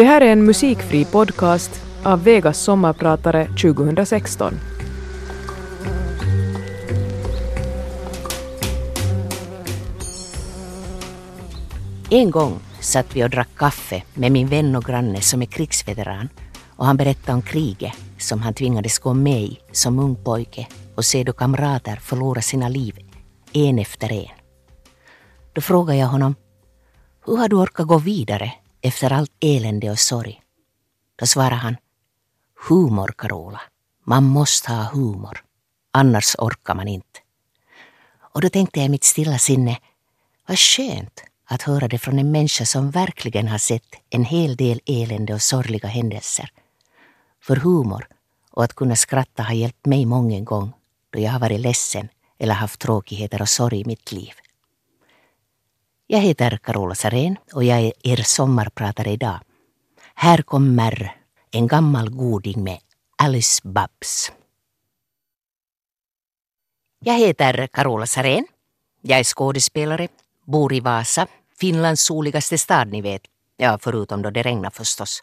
[0.00, 4.54] Det här är en musikfri podcast av Vegas sommarpratare 2016.
[12.10, 16.28] En gång satt vi och drack kaffe med min vän och granne som är krigsveteran
[16.76, 21.04] och han berättade om kriget som han tvingades gå med i som ung pojke och
[21.04, 22.98] se då kamrater förlora sina liv
[23.52, 24.36] en efter en.
[25.52, 26.34] Då frågade jag honom,
[27.26, 30.42] hur har du orkat gå vidare efter allt elände och sorg?
[31.16, 31.76] Då svarade han,
[32.68, 33.60] humor Carola,
[34.04, 35.44] man måste ha humor,
[35.92, 37.20] annars orkar man inte.
[38.18, 39.78] Och då tänkte jag i mitt stilla sinne,
[40.46, 44.80] vad skönt att höra det från en människa som verkligen har sett en hel del
[44.86, 46.52] elände och sorgliga händelser.
[47.42, 48.06] För humor
[48.50, 50.72] och att kunna skratta har hjälpt mig många gånger
[51.10, 54.32] då jag har varit ledsen eller haft tråkigheter och sorg i mitt liv.
[56.12, 59.38] Jag heter Carola Sarén och jag är er sommarpratare idag.
[60.14, 61.16] Här kommer
[61.50, 62.78] en gammal goding med
[63.22, 64.32] Alice Babs.
[67.00, 68.46] Jag heter Carola Sarén.
[69.02, 70.08] Jag är skådespelare,
[70.46, 71.26] bor i Vasa,
[71.60, 73.22] Finlands soligaste stad ni vet.
[73.56, 75.22] Ja, förutom då det regnar förstås.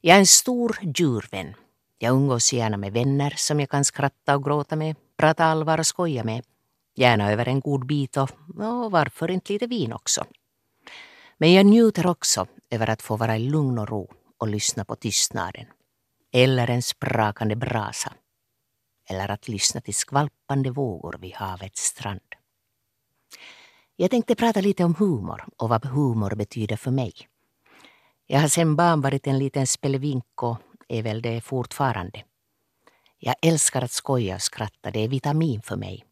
[0.00, 1.54] Jag är en stor djurvän.
[1.98, 5.86] Jag umgås gärna med vänner som jag kan skratta och gråta med, prata allvar och
[5.86, 6.44] skoja med.
[6.98, 10.24] Gärna över en god bit och, och varför inte lite vin också.
[11.38, 14.96] Men jag njuter också över att få vara i lugn och ro och lyssna på
[14.96, 15.66] tystnaden.
[16.32, 18.12] Eller en sprakande brasa.
[19.10, 22.20] Eller att lyssna till skvalpande vågor vid havets strand.
[23.96, 27.12] Jag tänkte prata lite om humor och vad humor betyder för mig.
[28.26, 32.24] Jag har sedan barn varit en liten spelevink och är väl det fortfarande.
[33.18, 36.05] Jag älskar att skoja och skratta, det är vitamin för mig.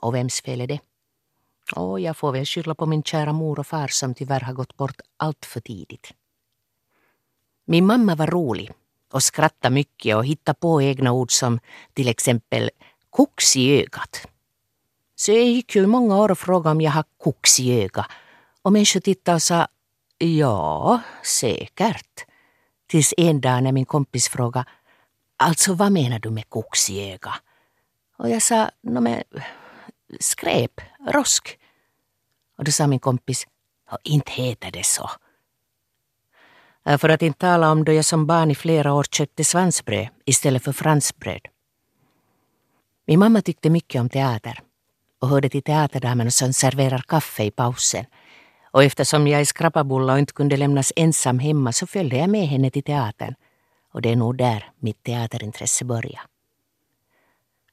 [0.00, 0.80] Och vems fel är det?
[1.76, 4.76] Och jag får väl skylla på min kära mor och far som tyvärr har gått
[4.76, 6.12] bort allt för tidigt.
[7.64, 8.72] Min mamma var rolig
[9.12, 11.60] och skrattade mycket och hittade på egna ord som
[11.92, 12.70] till exempel
[13.10, 14.26] koks i ögat.
[15.16, 18.06] Så jag gick ju i många år och frågade om jag har koks i ögat
[18.62, 19.66] och människor tittade och sa
[20.18, 22.26] ja, säkert.
[22.86, 24.64] Tills en dag när min kompis frågade
[25.36, 27.34] alltså vad menar du med koks i ögat?
[28.16, 29.22] Och jag sa, no, men,
[30.20, 31.58] skräp, rosk.
[32.58, 33.46] Och då sa min kompis,
[34.04, 35.10] inte heter det så.
[36.86, 40.08] Äh, för att inte tala om då jag som barn i flera år köpte svansbröd
[40.24, 41.48] istället för fransbröd.
[43.06, 44.62] Min mamma tyckte mycket om teater
[45.20, 48.04] och hörde till teaterdamerna som serverar kaffe i pausen.
[48.72, 52.48] Och eftersom jag är skrapabulla och inte kunde lämnas ensam hemma så följde jag med
[52.48, 53.34] henne till teatern.
[53.92, 56.20] Och det är nog där mitt teaterintresse började.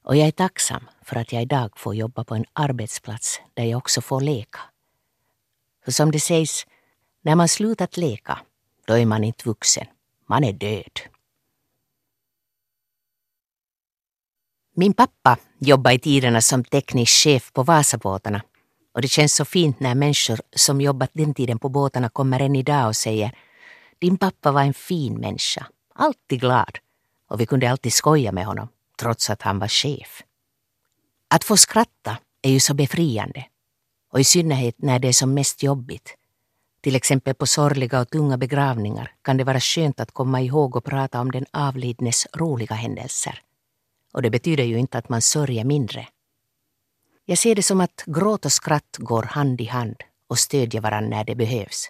[0.03, 3.77] Och jag är tacksam för att jag idag får jobba på en arbetsplats där jag
[3.77, 4.59] också får leka.
[5.85, 6.65] För som det sägs,
[7.21, 8.39] när man slutat leka,
[8.85, 9.87] då är man inte vuxen.
[10.25, 10.99] Man är död.
[14.75, 18.41] Min pappa jobbade i tiderna som teknisk chef på Vasabåtarna
[18.93, 22.55] och det känns så fint när människor som jobbat den tiden på båtarna kommer än
[22.55, 23.31] idag och säger
[23.99, 26.77] din pappa var en fin människa, alltid glad
[27.29, 28.67] och vi kunde alltid skoja med honom
[28.99, 30.23] trots att han var chef.
[31.29, 33.45] Att få skratta är ju så befriande
[34.13, 36.15] och i synnerhet när det är som mest jobbigt.
[36.81, 40.85] Till exempel på sorgliga och tunga begravningar kan det vara skönt att komma ihåg och
[40.85, 43.41] prata om den avlidnes roliga händelser.
[44.13, 46.07] Och det betyder ju inte att man sörjer mindre.
[47.25, 49.95] Jag ser det som att gråt och skratt går hand i hand
[50.29, 51.89] och stödjer varandra när det behövs.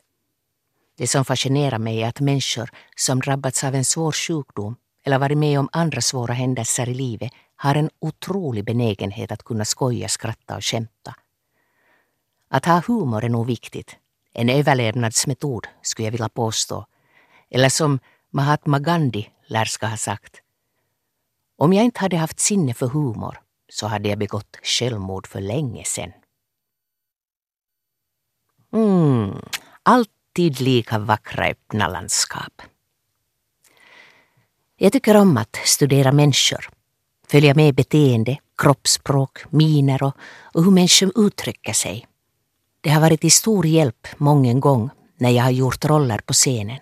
[0.97, 5.37] Det som fascinerar mig är att människor som drabbats av en svår sjukdom eller varit
[5.37, 10.55] med om andra svåra händelser i livet har en otrolig benägenhet att kunna skoja, skratta
[10.55, 11.15] och skämta.
[12.49, 13.97] Att ha humor är nog viktigt.
[14.33, 16.85] En överlevnadsmetod, skulle jag vilja påstå.
[17.49, 20.41] Eller som Mahatma Gandhi lär ska ha sagt.
[21.57, 25.83] Om jag inte hade haft sinne för humor så hade jag begått självmord för länge
[25.83, 26.11] sedan.
[28.73, 29.41] Mm,
[29.83, 32.61] alltid lika vackra öppna landskap.
[34.75, 36.69] Jag tycker om att studera människor,
[37.31, 40.13] följa med beteende, kroppsspråk, miner och,
[40.53, 42.07] och hur människor uttrycker sig.
[42.81, 46.79] Det har varit till stor hjälp många gång när jag har gjort roller på scenen.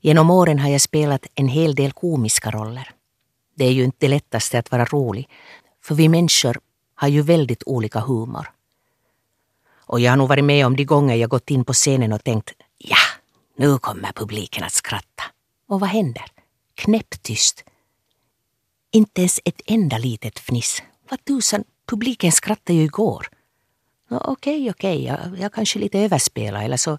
[0.00, 2.90] Genom åren har jag spelat en hel del komiska roller.
[3.54, 5.28] Det är ju inte det lättaste att vara rolig,
[5.82, 6.60] för vi människor
[6.94, 8.50] har ju väldigt olika humor.
[9.90, 12.24] Och jag har nog varit med om de gånger jag gått in på scenen och
[12.24, 12.96] tänkt ja,
[13.56, 15.24] nu kommer publiken att skratta.
[15.68, 16.24] Och vad händer?
[16.74, 17.64] Knäpptyst.
[18.92, 20.82] Inte ens ett enda litet fniss.
[21.10, 23.28] Vad tusan, publiken skrattade ju igår.
[24.10, 26.98] Okej, okej, jag, jag kanske lite överspelar eller så,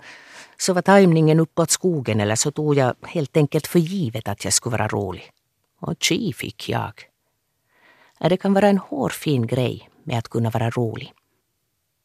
[0.58, 4.54] så var tajmningen uppåt skogen eller så tog jag helt enkelt för givet att jag
[4.54, 5.32] skulle vara rolig.
[5.80, 6.94] Och tji fick jag.
[8.20, 11.14] Det kan vara en hårfin grej med att kunna vara rolig.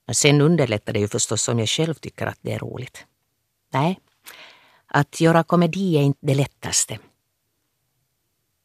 [0.06, 3.06] Men sen underlättar det ju förstås om jag själv tycker att det är roligt.
[3.72, 4.00] Nej,
[4.86, 6.98] att göra komedi är inte det lättaste.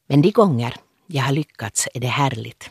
[0.07, 0.75] Men de gånger
[1.13, 2.69] jag har lyckats är det härligt.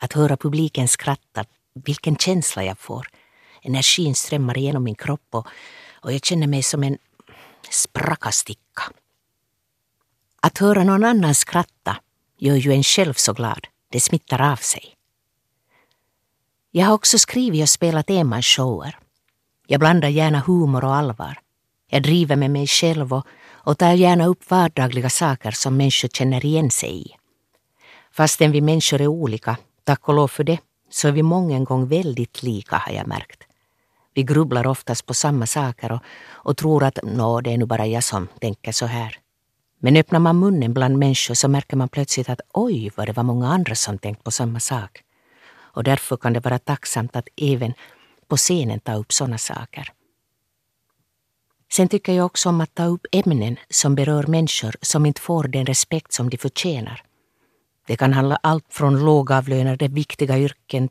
[0.00, 3.06] Att höra publiken skratta, vilken känsla jag får.
[3.62, 5.46] Energin strömmar genom min kropp och,
[6.02, 6.98] och jag känner mig som en
[7.70, 8.82] sprackasticka.
[10.42, 11.96] Att höra någon annan skratta
[12.38, 13.66] gör ju en själv så glad.
[13.88, 14.94] Det smittar av sig.
[16.70, 18.98] Jag har också skrivit och spelat enmansshower.
[19.66, 21.38] Jag blandar gärna humor och allvar.
[21.90, 26.44] Jag driver med mig själv och, och tar gärna upp vardagliga saker som människor känner
[26.44, 27.21] igen sig i.
[28.12, 30.58] Fastän vi människor är olika, tack och lov för det,
[30.90, 33.42] så är vi många gång väldigt lika har jag märkt.
[34.14, 36.00] Vi grubblar oftast på samma saker och,
[36.30, 39.18] och tror att nå, det är nu bara jag som tänker så här.
[39.78, 43.22] Men öppnar man munnen bland människor så märker man plötsligt att oj vad det var
[43.22, 45.02] många andra som tänkt på samma sak.
[45.54, 47.74] Och därför kan det vara tacksamt att även
[48.28, 49.92] på scenen ta upp sådana saker.
[51.72, 55.44] Sen tycker jag också om att ta upp ämnen som berör människor som inte får
[55.44, 57.02] den respekt som de förtjänar.
[57.86, 60.88] Det kan handla allt från lågavlönade viktiga yrken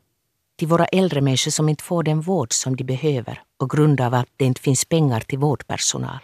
[0.57, 4.13] till våra äldre människor som inte får den vård som de behöver på grund av
[4.13, 6.19] att det inte finns pengar till vårdpersonal.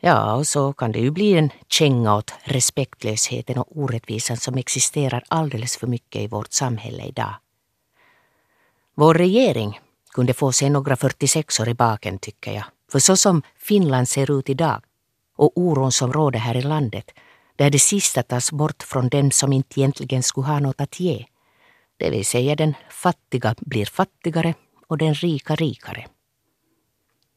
[0.00, 5.24] Ja, och så kan det ju bli en känga åt respektlösheten och orättvisan som existerar
[5.28, 7.34] alldeles för mycket i vårt samhälle idag.
[8.94, 9.80] Vår regering
[10.14, 12.64] kunde få sig några 46 år i baken tycker jag.
[12.92, 14.82] För så som Finland ser ut idag
[15.36, 17.10] och oron som råder här i landet,
[17.56, 21.26] där det sista tas bort från dem som inte egentligen skulle ha något att ge.
[21.96, 24.54] Det vill säga den fattiga blir fattigare
[24.86, 26.06] och den rika rikare.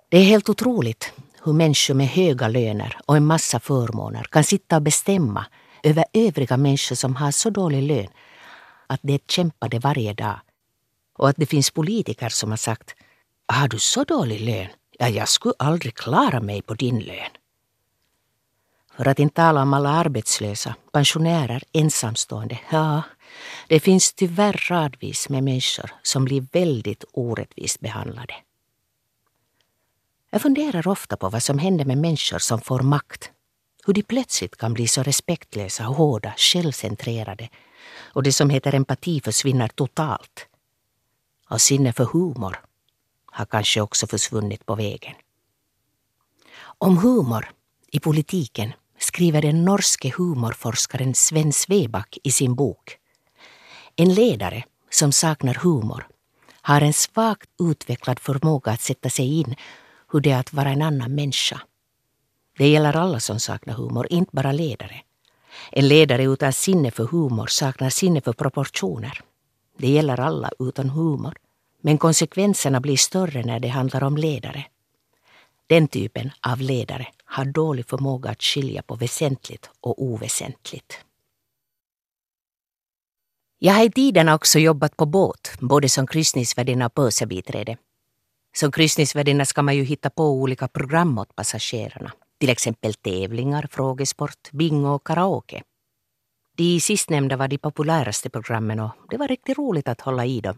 [0.09, 1.13] Det är helt otroligt
[1.44, 5.45] hur människor med höga löner och en massa förmåner kan sitta och bestämma
[5.83, 8.07] över övriga människor som har så dålig lön
[8.88, 10.39] att de kämpade varje dag.
[11.17, 12.95] Och att det finns politiker som har sagt
[13.47, 14.67] Har du så dålig lön?
[15.00, 17.31] Ja, jag skulle aldrig klara mig på din lön.
[18.97, 22.59] För att inte tala om alla arbetslösa, pensionärer, ensamstående.
[22.71, 23.01] Ja,
[23.68, 28.33] det finns tyvärr radvis med människor som blir väldigt orättvist behandlade.
[30.30, 33.31] Jag funderar ofta på vad som händer med människor som får makt.
[33.86, 37.50] Hur de plötsligt kan bli så respektlösa, hårda, självcentrerade
[38.13, 40.48] och det som heter empati försvinner totalt.
[41.50, 42.59] Och sinne för humor
[43.25, 45.15] har kanske också försvunnit på vägen.
[46.77, 47.51] Om humor
[47.91, 48.74] i politiken
[49.05, 52.97] skriver den norske humorforskaren Sven Sveback i sin bok.
[53.95, 56.07] En ledare som saknar humor
[56.61, 59.55] har en svagt utvecklad förmåga att sätta sig in
[60.11, 61.61] hur det är att vara en annan människa.
[62.57, 65.01] Det gäller alla som saknar humor, inte bara ledare.
[65.71, 69.21] En ledare utan sinne för humor saknar sinne för proportioner.
[69.77, 71.35] Det gäller alla utan humor.
[71.81, 74.65] Men konsekvenserna blir större när det handlar om ledare.
[75.67, 81.00] Den typen av ledare har dålig förmåga att skilja på väsentligt och oväsentligt.
[83.60, 87.77] Jag har i tiden också jobbat på båt, både som kryssningsvärdinna och pösebiträde.
[88.57, 92.12] Som kryssningsvärdinna ska man ju hitta på olika program åt passagerarna.
[92.39, 95.63] Till exempel tävlingar, frågesport, bingo och karaoke.
[96.58, 100.58] De sistnämnda var de populäraste programmen och det var riktigt roligt att hålla i dem.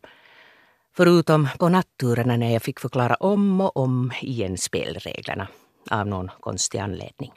[0.95, 5.47] Förutom på natturerna när jag fick förklara om och om igen spelreglerna
[5.91, 7.33] av någon konstig anledning.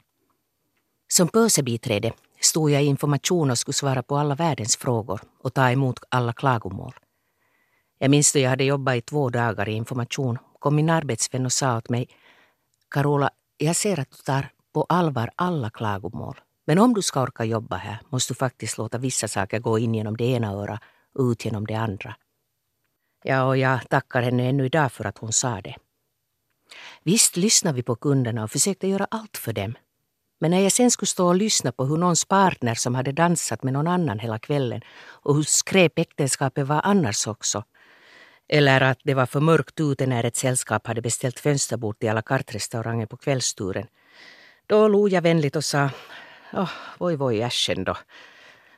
[1.07, 5.71] Som pösebiträde stod jag i information och skulle svara på alla världens frågor och ta
[5.71, 6.93] emot alla klagomål.
[7.97, 11.53] Jag minns då jag hade jobbat i två dagar i information kom min arbetsvän och
[11.53, 12.07] sa åt mig
[12.89, 16.41] Carola, jag ser att du tar på allvar alla klagomål.
[16.65, 19.95] Men om du ska orka jobba här måste du faktiskt låta vissa saker gå in
[19.95, 20.81] genom det ena örat
[21.13, 22.15] och ut genom det andra.
[23.23, 25.75] Ja, och jag tackar henne ännu idag för att hon sa det.
[27.03, 29.75] Visst lyssnade vi på kunderna och försökte göra allt för dem.
[30.39, 33.63] Men när jag sen skulle stå och lyssna på hur någons partner som hade dansat
[33.63, 34.81] med någon annan hela kvällen
[35.23, 37.63] och hur skräp äktenskapet var annars också.
[38.49, 42.21] Eller att det var för mörkt ute när ett sällskap hade beställt fönsterbord till alla
[42.21, 43.87] kartrestauranger på kvällsturen.
[44.67, 45.89] Då log jag vänligt och sa
[46.53, 47.97] oh, voi voi äschen då.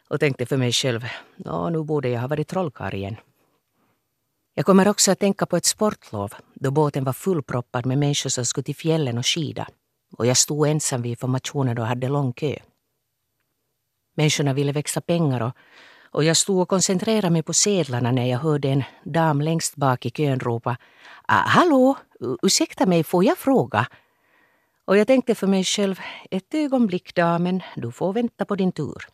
[0.08, 1.06] Och tänkte för mig själv,
[1.72, 3.16] nu borde jag ha varit trollkarl igen.
[4.56, 8.46] Jag kommer också att tänka på ett sportlov då båten var fullproppad med människor som
[8.46, 9.68] skulle till fjällen och skida.
[10.18, 12.56] Och jag stod ensam vid formationen och hade lång kö.
[14.16, 15.54] Människorna ville växa pengar och,
[16.12, 20.06] och jag stod och koncentrerade mig på sedlarna när jag hörde en dam längst bak
[20.06, 20.78] i kön ropa
[21.28, 21.98] ah, Hallå,
[22.42, 23.88] ursäkta mig, får jag fråga?
[24.86, 26.00] Och jag tänkte för mig själv,
[26.32, 29.08] ett ögonblick damen, du får vänta på din tur.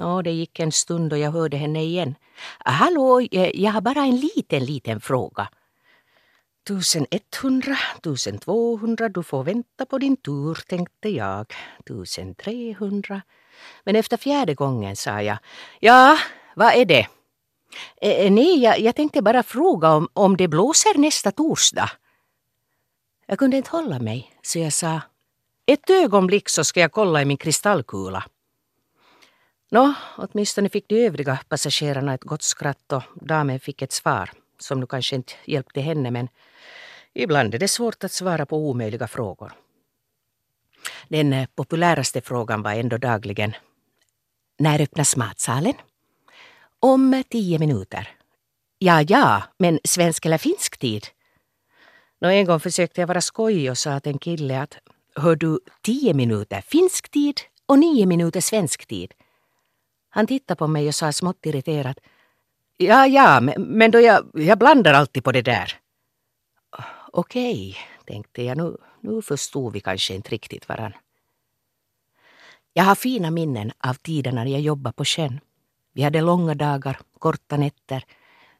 [0.00, 2.14] Nå, det gick en stund och jag hörde henne igen.
[2.58, 5.48] Hallå, eh, jag har bara en liten, liten fråga.
[6.64, 11.46] 1100, 1200, du får vänta på din tur, tänkte jag.
[11.84, 13.22] 1300.
[13.84, 15.38] Men efter fjärde gången sa jag,
[15.80, 16.18] ja,
[16.54, 17.06] vad är det?
[18.00, 21.90] Eh, eh, nej, jag, jag tänkte bara fråga om, om det blåser nästa torsdag.
[23.26, 25.00] Jag kunde inte hålla mig, så jag sa,
[25.66, 28.24] ett ögonblick så ska jag kolla i min kristallkula.
[29.72, 34.80] Nå, åtminstone fick de övriga passagerarna ett gott skratt och damen fick ett svar som
[34.80, 36.28] nu kanske inte hjälpte henne men
[37.14, 39.52] ibland är det svårt att svara på omöjliga frågor.
[41.08, 43.52] Den eh, populäraste frågan var ändå dagligen
[44.58, 45.74] När öppnas matsalen?
[46.80, 48.08] Om eh, tio minuter.
[48.78, 51.06] Ja, ja, men svensk eller finsk tid?
[52.20, 54.78] Nå, en gång försökte jag vara skojig och sa till en kille att
[55.14, 59.14] Hör du, tio minuter finsk tid och nio minuter svensk tid.
[60.10, 61.98] Han tittade på mig och sa smått irriterat
[62.82, 65.78] Ja, ja, men då jag, jag blandar alltid på det där.
[67.12, 67.76] Okej,
[68.06, 68.56] tänkte jag.
[68.56, 70.92] Nu, nu förstod vi kanske inte riktigt varann.
[72.72, 75.40] Jag har fina minnen av tiden när jag jobbade på sjön.
[75.92, 78.04] Vi hade långa dagar, korta nätter.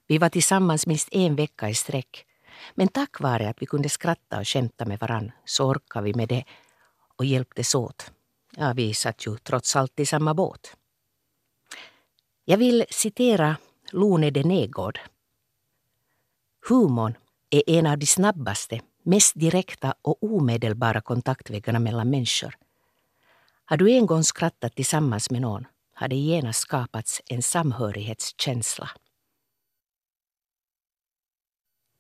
[0.07, 2.27] Vi var tillsammans minst en vecka i sträck.
[2.75, 6.29] Men tack vare att vi kunde skratta och skämta med varann så orkade vi med
[6.29, 6.45] det
[7.17, 8.11] och hjälptes åt.
[8.57, 10.77] Ja, vi satt ju trots allt i samma båt.
[12.51, 13.57] Jag vill citera
[13.91, 15.01] Lone de Negård.
[16.69, 17.15] Humorn
[17.51, 22.55] är en av de snabbaste, mest direkta och omedelbara kontaktväggarna mellan människor.
[23.65, 28.91] Har du en gång skrattat tillsammans med någon har det genast skapats en samhörighetskänsla.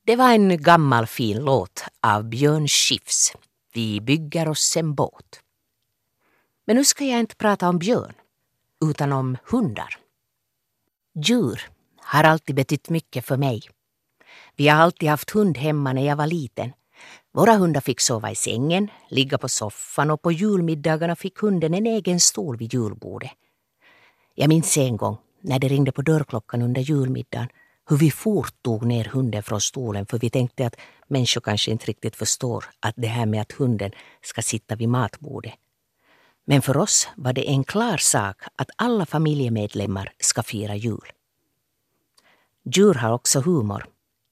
[0.07, 3.33] Det var en gammal fin låt av Björn Skifs,
[3.75, 5.40] Vi bygger oss en båt.
[6.64, 8.14] Men nu ska jag inte prata om björn,
[8.80, 10.00] utan om hundar.
[11.14, 11.61] Djur
[11.97, 13.62] har alltid betytt mycket för mig.
[14.57, 16.73] Vi har alltid haft hund hemma när jag var liten.
[17.33, 21.87] Våra hundar fick sova i sängen, ligga på soffan och på julmiddagarna fick hunden en
[21.87, 23.31] egen stol vid julbordet.
[24.35, 27.49] Jag minns en gång när det ringde på dörrklockan under julmiddagen
[27.88, 30.76] hur vi fort tog ner hunden från stolen för vi tänkte att
[31.09, 33.90] människor kanske inte riktigt förstår att det här med att hunden
[34.23, 35.55] ska sitta vid matbordet.
[36.50, 41.12] Men för oss var det en klar sak att alla familjemedlemmar ska fira jul.
[42.75, 43.87] Djur har också humor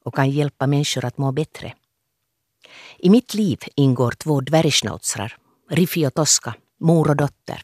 [0.04, 1.74] och kan hjälpa människor att må bättre.
[2.98, 5.36] I mitt liv ingår två dvärgschnauzrar,
[5.70, 7.62] Riffi och Tosca, mor och dotter.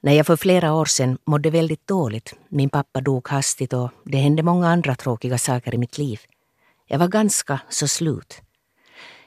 [0.00, 4.18] När jag för flera år sedan mådde väldigt dåligt, min pappa dog hastigt och det
[4.18, 6.20] hände många andra tråkiga saker i mitt liv.
[6.86, 8.40] Jag var ganska så slut.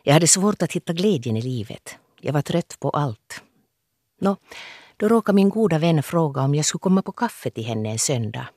[0.04, 1.98] Jag hade svårt att hitta glädjen i livet.
[2.22, 3.44] Jag var trött på allt.
[4.24, 4.38] Nå,
[4.98, 8.00] då råkade min goda vän fråga om jag skulle komma på kaffe till henne en
[8.00, 8.48] söndag.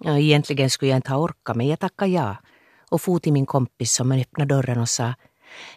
[0.00, 2.36] Ja, egentligen skulle jag inte ha orkat men jag tackade ja
[2.90, 5.14] och for till min kompis som öppnade dörren och sa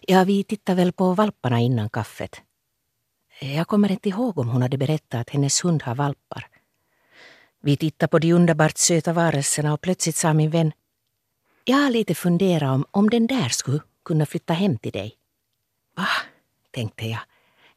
[0.02, 2.42] Ja, vi tittar väl på valparna innan kaffet.
[3.40, 6.48] Jag kommer inte ihåg om hon hade berättat att hennes hund har valpar.
[7.62, 10.72] Vi tittade på de underbart söta varelserna och plötsligt sa min vän
[11.64, 15.16] Jag har lite funderat om, om den där skulle kunna flytta hem till dig.
[15.96, 16.08] Va?
[16.72, 17.20] tänkte jag.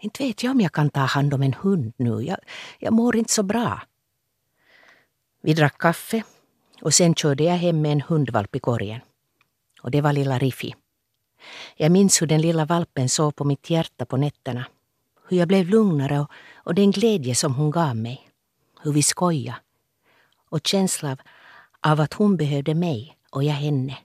[0.01, 2.23] Inte vet jag om jag kan ta hand om en hund nu.
[2.23, 2.39] Jag,
[2.79, 3.83] jag mår inte så bra.
[5.43, 6.23] Vi drack kaffe
[6.83, 9.01] och sen körde jag hem med en hundvalp i korgen.
[9.83, 10.75] Och det var lilla Riffi.
[11.77, 14.67] Jag minns hur den lilla valpen sov på mitt hjärta på nätterna.
[15.29, 18.29] Hur jag blev lugnare och, och den glädje som hon gav mig.
[18.83, 19.59] Hur vi skojade.
[20.49, 21.17] Och känslan
[21.81, 23.99] av att hon behövde mig och jag henne.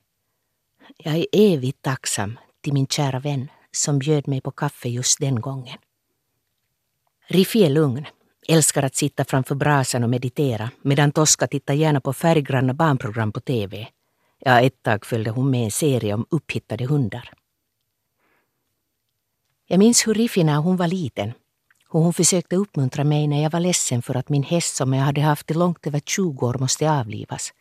[0.97, 5.41] Jag är evigt tacksam till min kära vän som bjöd mig på kaffe just den
[5.41, 5.77] gången.
[7.27, 8.05] Riffi är lugn
[8.47, 13.39] älskar att sitta framför brasan och meditera medan Tosca tittar gärna på färggranna barnprogram på
[13.39, 13.87] TV.
[14.39, 17.29] Ja, ett tag följde hon med en serie om upphittade hundar.
[19.67, 21.33] Jag minns hur Riffi när hon var liten,
[21.91, 25.03] hur hon försökte uppmuntra mig när jag var ledsen för att min häst som jag
[25.03, 27.53] hade haft i långt över 20 år måste avlivas.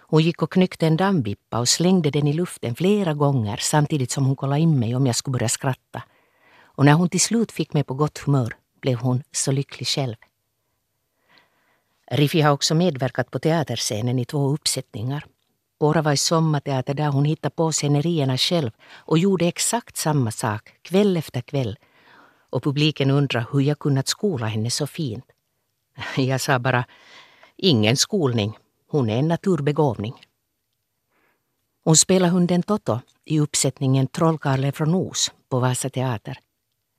[0.00, 4.26] Hon gick och knyckte en dammvippa och slängde den i luften flera gånger samtidigt som
[4.26, 6.02] hon kollade in mig om jag skulle börja skratta.
[6.62, 10.16] Och när hon till slut fick mig på gott humör blev hon så lycklig själv.
[12.10, 15.26] Riffi har också medverkat på teaterscenen i två uppsättningar.
[15.80, 20.72] Båda var i sommarteater där hon hittade på scenerierna själv och gjorde exakt samma sak
[20.82, 21.78] kväll efter kväll.
[22.50, 25.24] Och publiken undrar hur jag kunnat skola henne så fint.
[26.16, 26.84] Jag sa bara,
[27.60, 28.58] Ingen skolning.
[28.88, 30.14] Hon är en naturbegåvning.
[31.84, 36.38] Hon spelar hunden Toto i uppsättningen Trollkarlen från Os på Vasa teater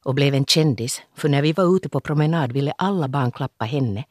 [0.04, 3.66] och blev en kändis för när vi var ute på promenad ville alla barn klappa
[3.66, 4.06] henne.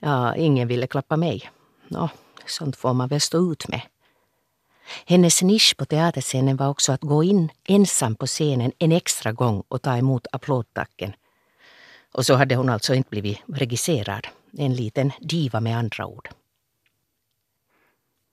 [0.00, 1.50] Ja, ingen ville klappa mig.
[1.88, 2.08] Nå,
[2.46, 3.80] sånt får man väl stå ut med.
[5.06, 9.62] Hennes nisch på teaterscenen var också att gå in ensam på scenen en extra gång
[9.68, 11.12] och ta emot applådtacken.
[12.12, 14.26] Och så hade hon alltså inte blivit regisserad.
[14.58, 16.28] En liten diva med andra ord.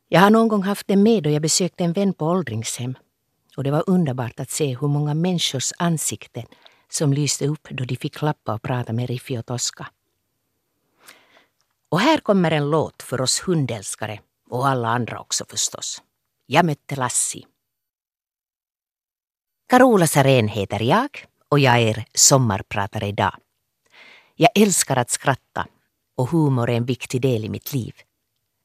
[0.07, 2.97] Jag har någon gång haft den med då jag besökte en vän på åldringshem.
[3.57, 6.45] Och det var underbart att se hur många människors ansikten
[6.89, 9.87] som lyste upp då de fick klappa och prata med Riffi och Tosca.
[11.89, 14.19] Och här kommer en låt för oss hundälskare
[14.49, 16.01] och alla andra också förstås.
[16.45, 17.45] Jag mötte Lassi.
[19.67, 23.35] Carola Saren heter jag och jag är sommarpratare idag.
[24.35, 25.67] Jag älskar att skratta
[26.15, 27.93] och humor är en viktig del i mitt liv.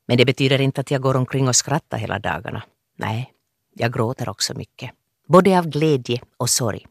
[0.06, 2.62] Men det betyder inte att jag går omkring och skrattar hela dagarna.
[2.96, 3.32] Nej,
[3.74, 4.90] jag gråter också mycket.
[5.26, 6.86] Både av glädje och sorg.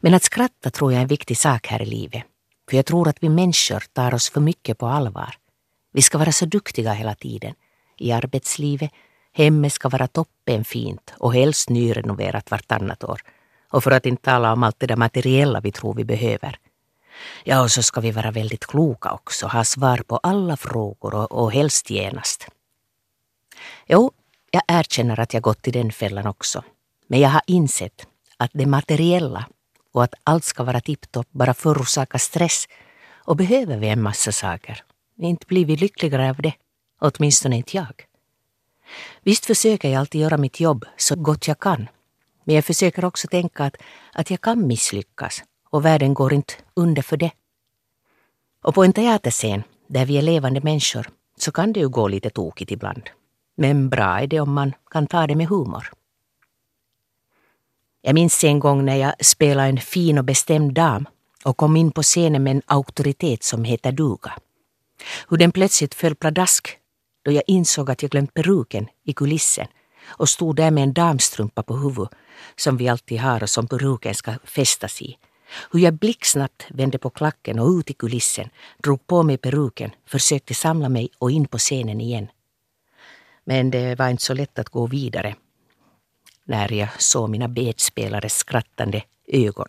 [0.00, 2.22] Men att skratta tror jag är en viktig sak här i livet.
[2.70, 5.34] För jag tror att vi människor tar oss för mycket på allvar.
[5.92, 7.54] Vi ska vara så duktiga hela tiden.
[7.98, 8.90] I arbetslivet,
[9.32, 13.20] hemmet ska vara toppenfint och helst nyrenoverat vartannat år.
[13.70, 16.58] Och för att inte tala om allt det där materiella vi tror vi behöver.
[17.44, 21.32] Ja, och så ska vi vara väldigt kloka också, ha svar på alla frågor och,
[21.32, 22.48] och helst genast.
[23.86, 24.12] Jo,
[24.50, 26.64] jag erkänner att jag gått i den fällan också.
[27.06, 28.06] Men jag har insett
[28.36, 29.44] att det materiella
[29.96, 32.68] och att allt ska vara tipptopp bara förorsakar stress
[33.14, 34.84] och behöver vi en massa saker.
[35.18, 36.52] Inte blir vi lyckligare av det,
[37.00, 38.04] åtminstone inte jag.
[39.22, 41.88] Visst försöker jag alltid göra mitt jobb så gott jag kan.
[42.44, 43.76] Men jag försöker också tänka att,
[44.12, 47.30] att jag kan misslyckas och världen går inte under för det.
[48.62, 52.30] Och på en teaterscen, där vi är levande människor, så kan det ju gå lite
[52.30, 53.10] tokigt ibland.
[53.56, 55.92] Men bra är det om man kan ta det med humor.
[58.06, 61.08] Jag minns en gång när jag spelade en fin och bestämd dam
[61.44, 64.32] och kom in på scenen med en auktoritet som heter duga.
[65.28, 66.78] Hur den plötsligt föll pladask
[67.24, 69.66] då jag insåg att jag glömt peruken i kulissen
[70.06, 72.10] och stod där med en damstrumpa på huvudet
[72.56, 75.18] som vi alltid har och som peruken ska fästas i.
[75.70, 78.48] Hur jag blixtsnabbt vände på klacken och ut i kulissen,
[78.82, 82.28] drog på mig peruken, försökte samla mig och in på scenen igen.
[83.44, 85.34] Men det var inte så lätt att gå vidare
[86.46, 89.68] när jag såg mina bedspelares skrattande ögon.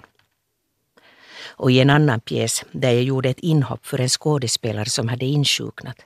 [1.46, 5.26] Och i en annan pjäs där jag gjorde ett inhopp för en skådespelare som hade
[5.26, 5.98] insjuknat.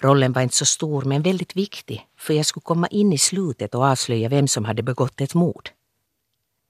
[0.00, 3.74] Rollen var inte så stor men väldigt viktig för jag skulle komma in i slutet
[3.74, 5.70] och avslöja vem som hade begått ett mord.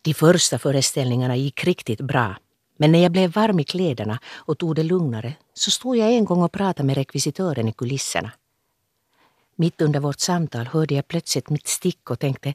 [0.02, 2.36] De första föreställningarna gick riktigt bra
[2.76, 6.24] men när jag blev varm i kläderna och tog det lugnare så stod jag en
[6.24, 8.32] gång och pratade med rekvisitören i kulisserna.
[9.56, 12.54] Mitt under vårt samtal hörde jag plötsligt mitt stick och tänkte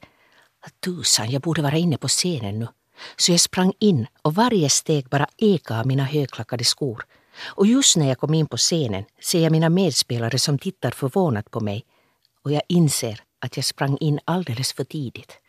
[0.84, 2.68] Tusan, jag borde vara inne på scenen nu.
[3.16, 7.06] Så jag sprang in och varje steg bara ekade av mina högklackade skor.
[7.46, 11.52] Och just när jag kom in på scenen ser jag mina medspelare som tittar förvånat
[11.52, 11.86] på mig
[12.44, 15.40] och jag inser att jag sprang in alldeles för tidigt.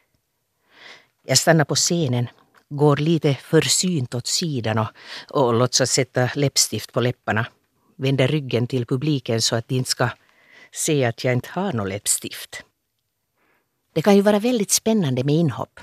[1.27, 2.29] Jag stannar på scenen,
[2.68, 4.88] går lite försynt åt sidan och,
[5.31, 7.46] och låtsas sätta läppstift på läpparna.
[7.96, 10.09] Vänder ryggen till publiken så att de inte ska
[10.73, 12.62] se att jag inte har något läppstift.
[13.92, 15.81] Det kan ju vara väldigt spännande med inhopp.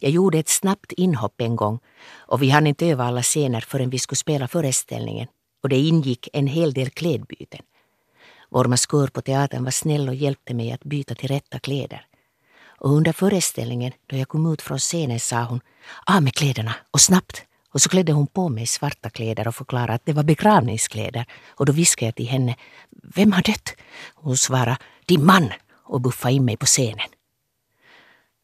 [0.00, 1.78] Jag gjorde ett snabbt inhopp en gång
[2.16, 5.28] och vi hann inte öva alla scener förrän vi skulle spela föreställningen
[5.62, 7.60] och det ingick en hel del klädbyten.
[8.48, 12.06] Vår maskör på teatern var snäll och hjälpte mig att byta till rätta kläder.
[12.80, 15.60] Och under föreställningen, då jag kom ut från scenen, sa hon
[16.06, 17.42] av med kläderna och snabbt.
[17.72, 21.26] Och så klädde hon på mig svarta kläder och förklarade att det var begravningskläder.
[21.48, 22.56] Och då viskade jag till henne,
[22.90, 23.74] vem har dött?
[24.14, 25.52] Hon svarade, din man,
[25.84, 27.08] och buffade in mig på scenen.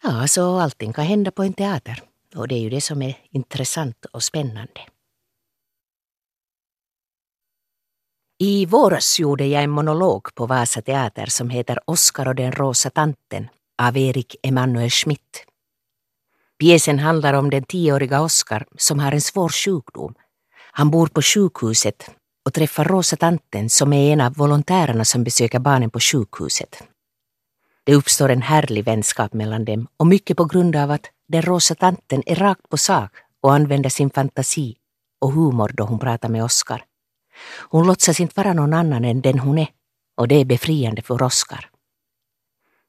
[0.08, 2.02] Ja, så allting kan hända på en teater.
[2.34, 4.80] Och det är ju det som är intressant och spännande.
[8.38, 12.90] I våras gjorde jag en monolog på Vasa teater som heter Oskar och den rosa
[12.90, 13.48] tanten
[13.82, 15.46] av Erik Emanuel Schmidt.
[16.58, 20.14] Pjäsen handlar om den tioåriga Oskar som har en svår sjukdom.
[20.72, 22.10] Han bor på sjukhuset
[22.44, 26.82] och träffar rosa tanten som är en av volontärerna som besöker barnen på sjukhuset.
[27.86, 31.74] Det uppstår en härlig vänskap mellan dem och mycket på grund av att den rosa
[31.74, 34.76] tanten är rakt på sak och använder sin fantasi
[35.20, 36.84] och humor då hon pratar med Oskar.
[37.70, 39.68] Hon låtsas inte vara någon annan än den hon är
[40.16, 41.70] och det är befriande för Oskar.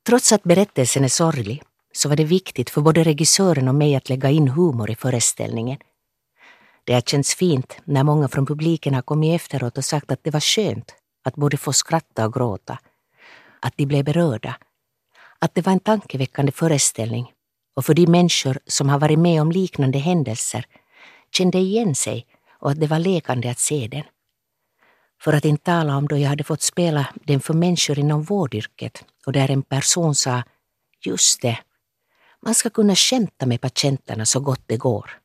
[0.07, 4.09] Trots att berättelsen är sorglig så var det viktigt för både regissören och mig att
[4.09, 5.77] lägga in humor i föreställningen.
[6.83, 10.31] Det har känts fint när många från publiken har kommit efteråt och sagt att det
[10.31, 12.79] var skönt att både få skratta och gråta.
[13.61, 14.55] Att de blev berörda.
[15.39, 17.31] Att det var en tankeväckande föreställning
[17.75, 20.65] och för de människor som har varit med om liknande händelser
[21.31, 22.25] kände igen sig
[22.59, 24.03] och att det var lekande att se den.
[25.21, 29.05] För att inte tala om då jag hade fått spela den för människor inom vårdyrket
[29.25, 30.43] och där en person sa
[31.05, 31.59] Just det,
[32.41, 35.19] man ska kunna skämta med patienterna så gott det går.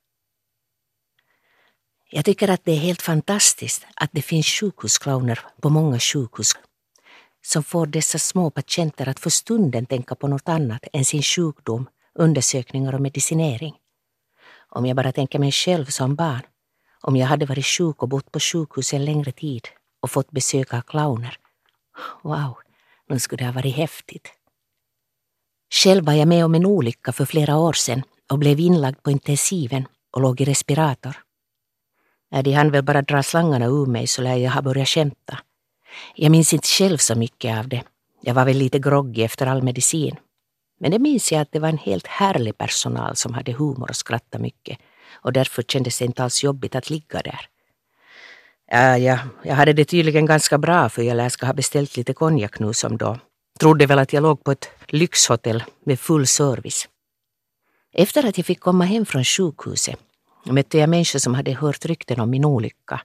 [2.10, 6.52] Jag tycker att det är helt fantastiskt att det finns sjukhusclowner på många sjukhus
[7.42, 11.88] som får dessa små patienter att för stunden tänka på något annat än sin sjukdom,
[12.14, 13.74] undersökningar och medicinering.
[14.68, 16.42] Om jag bara tänker mig själv som barn,
[17.00, 19.68] om jag hade varit sjuk och bott på sjukhus en längre tid
[20.00, 21.38] och fått besök av clowner.
[22.22, 22.56] Wow,
[23.08, 24.28] nu skulle det ha varit häftigt.
[25.70, 29.10] Själv var jag med om en olycka för flera år sedan och blev inlagd på
[29.10, 31.16] intensiven och låg i respirator.
[32.30, 35.38] När de hann väl bara dra slangarna ur mig så lär jag ha börjat skämta.
[36.14, 37.82] Jag minns inte själv så mycket av det.
[38.20, 40.16] Jag var väl lite groggy efter all medicin.
[40.80, 43.96] Men det minns jag att det var en helt härlig personal som hade humor och
[43.96, 44.78] skrattade mycket
[45.14, 47.48] och därför kändes det inte alls jobbigt att ligga där.
[48.70, 52.14] Ja, ja, jag hade det tydligen ganska bra för jag lär ska ha beställt lite
[52.14, 53.18] konjak nu som då.
[53.60, 56.88] Trodde väl att jag låg på ett lyxhotell med full service.
[57.94, 59.98] Efter att jag fick komma hem från sjukhuset
[60.44, 63.00] mötte jag människor som hade hört rykten om min olycka.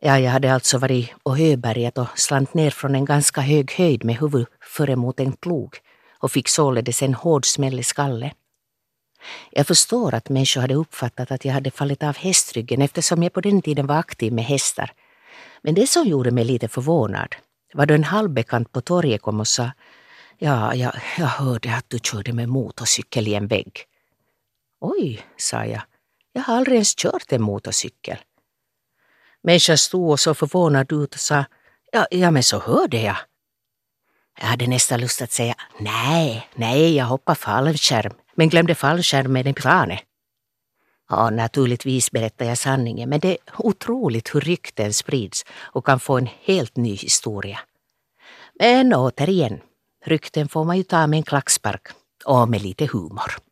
[0.00, 4.04] Ja, jag hade alltså varit och höberget och slant ner från en ganska hög höjd
[4.04, 5.76] med huvudet före mot en plog
[6.18, 8.30] och fick således en hård smäll i skallen.
[9.50, 13.40] Jag förstår att människor hade uppfattat att jag hade fallit av hästryggen eftersom jag på
[13.40, 14.92] den tiden var aktiv med hästar.
[15.62, 17.34] Men det som gjorde mig lite förvånad
[17.74, 19.70] var då en halvbekant på torget kom och sa
[20.38, 23.84] Ja, jag, jag hörde att du körde med motorcykel i en vägg.
[24.80, 25.82] Oj, sa jag.
[26.32, 28.18] Jag har aldrig ens kört en motorcykel.
[29.42, 31.44] Människan stod och så förvånad ut och sa
[31.92, 33.16] ja, ja, men så hörde jag.
[34.40, 39.54] Jag hade nästan lust att säga nej, nej, jag hoppar fallskärm, men glömde fallskärmen i
[39.54, 40.00] planet.
[41.10, 46.18] Ja, naturligtvis berättar jag sanningen, men det är otroligt hur rykten sprids och kan få
[46.18, 47.58] en helt ny historia.
[48.58, 49.60] Men återigen,
[50.04, 51.88] rykten får man ju ta med en klackspark
[52.24, 53.47] och med lite humor.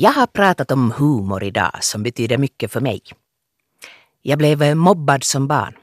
[0.00, 3.02] Jag har pratat om humor idag som betyder mycket för mig.
[4.22, 5.74] Jag blev mobbad som barn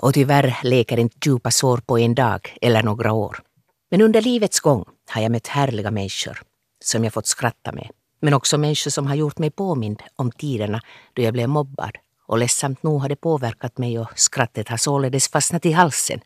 [0.00, 3.42] och tyvärr leker inte djupa sår på en dag eller några år.
[3.90, 6.42] Men under livets gång har jag mött härliga människor
[6.84, 7.90] som jag fått skratta med.
[8.20, 10.80] Men också människor som har gjort mig påmind om tiderna
[11.12, 15.28] då jag blev mobbad och ledsamt nog har det påverkat mig och skrattet har således
[15.28, 16.20] fastnat i halsen.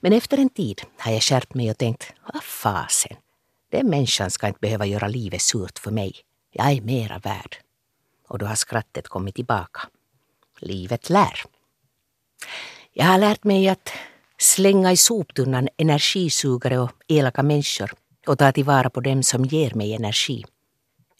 [0.00, 3.16] Men efter en tid har jag skärpt mig och tänkt, vad fasen,
[3.70, 6.12] den människan ska inte behöva göra livet surt för mig.
[6.52, 7.56] Jag är mera värd.
[8.28, 9.80] Och då har skrattet kommit tillbaka.
[10.58, 11.42] Livet lär.
[12.92, 13.92] Jag har lärt mig att
[14.38, 17.92] slänga i soptunnan energisugare och elaka människor
[18.26, 20.44] och ta tillvara på dem som ger mig energi.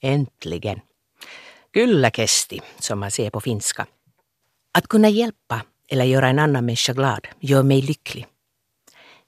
[0.01, 0.81] Äntligen.
[1.73, 3.87] Kyllä kesti, som man säger på finska.
[4.73, 8.27] Att kunna hjälpa eller göra en annan människa glad gör mig lycklig.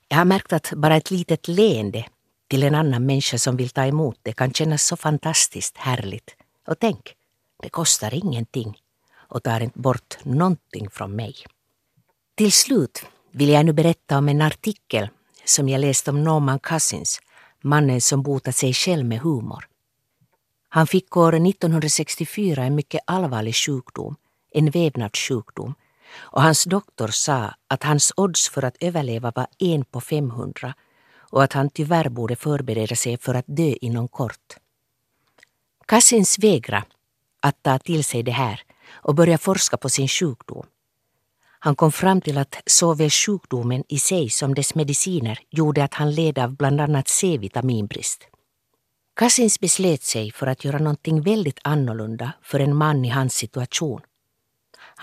[0.09, 2.07] Jag har märkt att bara ett litet leende
[2.49, 6.37] till en annan människa som vill ta emot det kan kännas så fantastiskt härligt.
[6.67, 7.15] Och tänk,
[7.63, 8.79] det kostar ingenting
[9.17, 11.35] och tar inte bort någonting från mig.
[12.35, 15.09] Till slut vill jag nu berätta om en artikel
[15.45, 17.21] som jag läste om Norman Cousins,
[17.61, 19.69] mannen som botat sig själv med humor.
[20.69, 24.17] Han fick år 1964 en mycket allvarlig sjukdom,
[24.53, 25.75] en vävnadssjukdom,
[26.17, 30.75] och hans doktor sa att hans odds för att överleva var en på 500
[31.35, 34.57] och att han tyvärr borde förbereda sig för att dö inom kort.
[35.87, 36.85] Cassins vägra
[37.41, 38.61] att ta till sig det här
[38.93, 40.67] och börja forska på sin sjukdom.
[41.59, 46.15] Han kom fram till att såväl sjukdomen i sig som dess mediciner gjorde att han
[46.15, 48.29] led av bland annat C-vitaminbrist.
[49.17, 54.01] Cassins beslöt sig för att göra någonting väldigt annorlunda för en man i hans situation.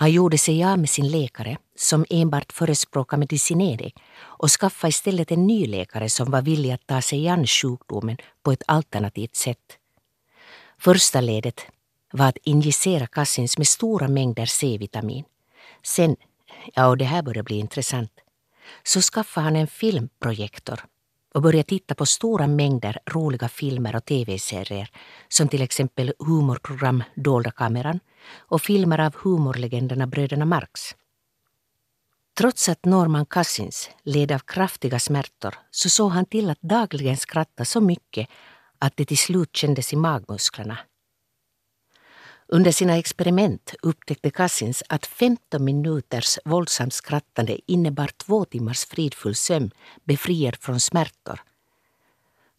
[0.02, 5.46] Han gjorde sig av med sin läkare som enbart förespråkade medicinering och skaffade istället en
[5.46, 9.78] ny läkare som var villig att ta sig an sjukdomen på ett alternativt sätt.
[10.78, 11.60] Första ledet
[12.12, 15.24] var att injicera Kassins med stora mängder C-vitamin.
[15.82, 16.16] Sen,
[16.74, 18.12] ja och det här börjar bli intressant,
[18.82, 20.80] så skaffade han en filmprojektor
[21.34, 24.90] och börja titta på stora mängder roliga filmer och tv-serier
[25.28, 28.00] som till exempel humorprogram Dolda kameran
[28.38, 30.80] och filmer av humorlegenderna bröderna Marx.
[32.38, 37.64] Trots att Norman Cousins led av kraftiga smärtor så såg han till att dagligen skratta
[37.64, 38.28] så mycket
[38.78, 40.78] att det till slut kändes i magmusklerna.
[42.54, 49.70] Under sina experiment upptäckte Cassins att 15 minuters våldsamt skrattande innebar två timmars fridfull sömn
[50.04, 51.40] befriad från smärtor.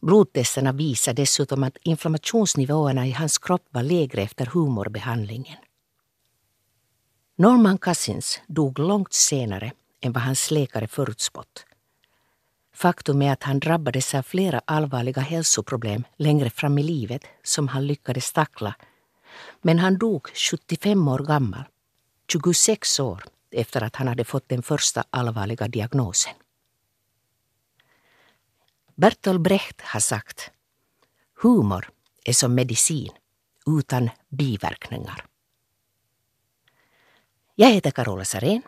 [0.00, 5.58] Blodtesterna visade dessutom att inflammationsnivåerna i hans kropp var lägre efter humorbehandlingen.
[7.36, 11.66] Norman Cousins dog långt senare än vad hans läkare förutspått.
[12.74, 17.86] Faktum är att han drabbades av flera allvarliga hälsoproblem längre fram i livet som han
[17.86, 18.74] lyckades tackla.
[19.62, 21.64] Men han dog 75 år gammal,
[22.32, 26.34] 26 år efter att han hade fått den första allvarliga diagnosen.
[28.94, 30.50] Bertolt Brecht har sagt
[31.42, 31.90] Humor
[32.24, 33.12] är som medicin
[33.66, 35.24] utan biverkningar.
[37.54, 38.62] Jag heter Carola Sarén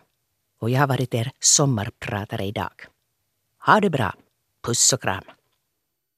[0.59, 2.85] och jag har varit er sommarpratare idag.
[3.65, 4.13] Ha det bra.
[4.61, 5.23] Puss och kram.